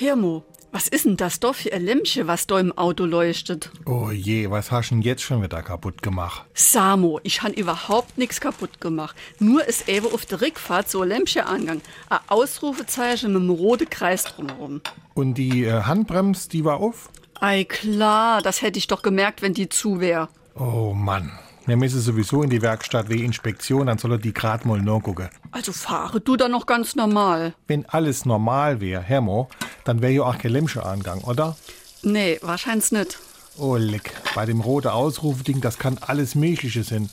Hirmo, 0.00 0.44
was 0.72 0.88
ist 0.88 1.04
denn 1.04 1.18
das 1.18 1.40
doch 1.40 1.54
für 1.54 1.74
ein 1.74 1.84
Lämpchen, 1.84 2.26
was 2.26 2.46
da 2.46 2.58
im 2.58 2.72
Auto 2.72 3.04
leuchtet? 3.04 3.70
Oh 3.84 4.08
je, 4.10 4.50
was 4.50 4.70
hast 4.70 4.88
du 4.88 4.94
denn 4.94 5.02
jetzt 5.02 5.20
schon 5.20 5.42
wieder 5.42 5.62
kaputt 5.62 6.02
gemacht? 6.02 6.46
Samo, 6.54 7.20
ich 7.22 7.42
han 7.42 7.52
überhaupt 7.52 8.16
nichts 8.16 8.40
kaputt 8.40 8.80
gemacht. 8.80 9.14
Nur 9.40 9.62
ist 9.62 9.90
eben 9.90 10.06
auf 10.06 10.24
der 10.24 10.40
Rückfahrt 10.40 10.88
so 10.88 11.02
ein 11.02 11.08
Lämpchen 11.08 11.42
angegangen. 11.42 11.82
Ein 12.08 12.20
Ausrufezeichen 12.28 13.34
mit 13.34 13.42
einem 13.42 13.50
roten 13.50 13.90
Kreis 13.90 14.24
drumherum. 14.24 14.80
Und 15.12 15.34
die 15.34 15.66
äh, 15.66 15.82
Handbremse, 15.82 16.48
die 16.48 16.64
war 16.64 16.78
auf? 16.78 17.10
Ei 17.38 17.64
klar, 17.64 18.40
das 18.40 18.62
hätte 18.62 18.78
ich 18.78 18.86
doch 18.86 19.02
gemerkt, 19.02 19.42
wenn 19.42 19.52
die 19.52 19.68
zu 19.68 20.00
wär. 20.00 20.30
Oh 20.54 20.94
Mann. 20.94 21.30
Wir 21.66 21.76
müssen 21.76 22.00
sowieso 22.00 22.42
in 22.42 22.50
die 22.50 22.62
Werkstatt 22.62 23.08
wegen 23.10 23.26
Inspektion, 23.26 23.86
dann 23.86 23.98
soll 23.98 24.12
er 24.12 24.18
die 24.18 24.32
grad 24.32 24.64
mal 24.64 24.80
nachgucken. 24.80 25.28
Also 25.52 25.72
fahre 25.72 26.20
du 26.20 26.36
da 26.36 26.48
noch 26.48 26.66
ganz 26.66 26.96
normal. 26.96 27.54
Wenn 27.68 27.86
alles 27.86 28.24
normal 28.24 28.80
wäre, 28.80 29.02
Hermo, 29.02 29.48
dann 29.90 30.02
wäre 30.02 30.12
ja 30.12 30.22
auch 30.22 30.38
kein 30.38 30.52
Lämpchen 30.52 30.82
angegangen, 30.82 31.24
oder? 31.24 31.56
Nee, 32.02 32.38
wahrscheinlich 32.42 32.92
nicht. 32.92 33.18
Oh 33.58 33.74
leck, 33.74 34.12
bei 34.36 34.46
dem 34.46 34.60
roten 34.60 34.86
Ausrufding, 34.86 35.60
das 35.60 35.78
kann 35.78 35.98
alles 35.98 36.36
Mögliche 36.36 36.84
sein. 36.84 37.10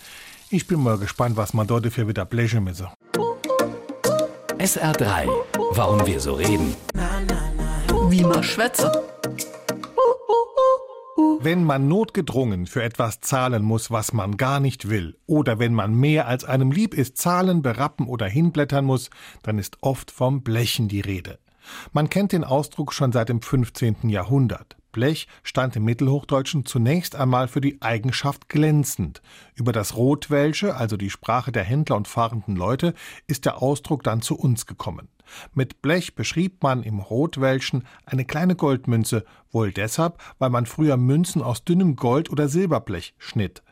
Ich 0.52 0.68
bin 0.68 0.80
mal 0.80 1.00
gespannt, 1.00 1.38
was 1.38 1.56
man 1.56 1.66
dort 1.66 1.88
dafür 1.88 2.08
wieder 2.08 2.24
blechen 2.24 2.64
müsse. 2.64 2.90
SR3. 4.60 5.28
Warum 5.72 6.06
wir 6.06 6.20
so 6.20 6.36
reden. 6.36 6.76
Wie 8.10 8.22
man 8.22 8.44
schwätze. 8.44 8.92
Wenn 11.40 11.64
man 11.64 11.88
notgedrungen 11.88 12.68
für 12.68 12.84
etwas 12.84 13.22
zahlen 13.22 13.64
muss, 13.64 13.90
was 13.90 14.14
man 14.14 14.38
gar 14.38 14.60
nicht 14.60 14.88
will, 14.88 15.18
oder 15.26 15.58
wenn 15.58 15.74
man 15.74 15.96
mehr 15.96 16.28
als 16.28 16.46
einem 16.46 16.70
lieb 16.70 16.94
ist, 16.94 17.18
zahlen, 17.18 17.64
berappen 17.64 18.06
oder 18.06 18.28
hinblättern 18.28 18.86
muss, 18.86 19.10
dann 19.42 19.58
ist 19.58 19.78
oft 19.82 20.12
vom 20.12 20.44
Blechen 20.44 20.88
die 20.88 21.02
Rede. 21.02 21.40
Man 21.92 22.10
kennt 22.10 22.32
den 22.32 22.44
Ausdruck 22.44 22.94
schon 22.94 23.12
seit 23.12 23.30
dem 23.30 23.42
15. 23.42 24.10
Jahrhundert. 24.10 24.76
Blech 24.92 25.28
stand 25.44 25.76
im 25.76 25.84
Mittelhochdeutschen 25.84 26.66
zunächst 26.66 27.16
einmal 27.16 27.48
für 27.48 27.62
die 27.62 27.82
Eigenschaft 27.82 28.50
glänzend. 28.50 29.22
Über 29.56 29.72
das 29.72 29.96
Rotwelsche, 29.96 30.76
also 30.76 30.98
die 30.98 31.10
Sprache 31.10 31.52
der 31.52 31.64
Händler 31.64 31.96
und 31.96 32.08
fahrenden 32.08 32.56
Leute, 32.56 32.94
ist 33.28 33.46
der 33.46 33.62
Ausdruck 33.62 34.04
dann 34.04 34.22
zu 34.22 34.38
uns 34.38 34.66
gekommen. 34.66 35.10
Mit 35.54 35.82
Blech 35.82 36.16
beschrieb 36.16 36.64
man 36.64 36.84
im 36.84 37.00
Rotwelschen 37.00 37.86
eine 38.06 38.26
kleine 38.26 38.56
Goldmünze, 38.56 39.26
wohl 39.52 39.72
deshalb, 39.72 40.18
weil 40.40 40.50
man 40.50 40.66
früher 40.66 40.98
Münzen 40.98 41.42
aus 41.42 41.64
dünnem 41.64 41.96
Gold 41.96 42.30
oder 42.30 42.48
Silberblech 42.48 43.14
schnitt. 43.18 43.64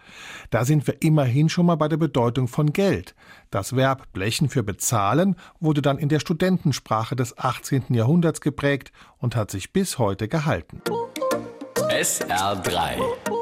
Da 0.50 0.66
sind 0.66 0.86
wir 0.88 1.02
immerhin 1.02 1.50
schon 1.50 1.66
mal 1.66 1.76
bei 1.76 1.88
der 1.88 1.98
Bedeutung 1.98 2.48
von 2.48 2.74
Geld. 2.74 3.16
Das 3.52 3.76
Verb 3.76 4.12
blechen 4.14 4.50
für 4.50 4.64
bezahlen 4.64 5.36
wurde 5.60 5.82
dann 5.82 5.98
in 5.98 6.10
der 6.10 6.20
Studentensprache 6.20 7.16
des 7.16 7.38
18. 7.38 7.86
Jahrhunderts 7.90 8.42
geprägt 8.42 8.92
und 9.18 9.36
hat 9.36 9.52
sich 9.52 9.74
bis 9.74 9.98
heute 9.98 10.28
gehalten. 10.28 10.82
SR3. 11.96 13.35